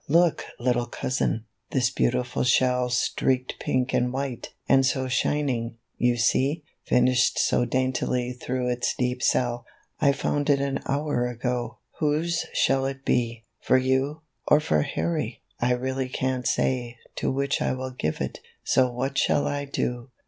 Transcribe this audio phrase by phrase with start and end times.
[0.09, 6.63] "Look, little cousin," this beautiful shell Streaked pink and white, and so shining, you see,
[6.87, 9.63] Finished so daintily thro' its deep cell:
[9.99, 13.43] I found it an hour ago; whose shall it he?
[13.59, 15.43] "For you, or for Harry?
[15.59, 20.09] I really can't say To which I will give it; so what shall I do